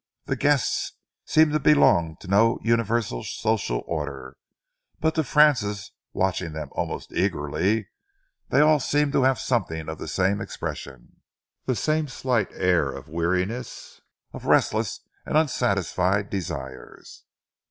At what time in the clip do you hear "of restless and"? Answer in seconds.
14.33-15.37